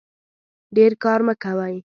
ډیر 0.75 0.91
کار 1.03 1.19
مه 1.27 1.33
کوئ 1.43 1.75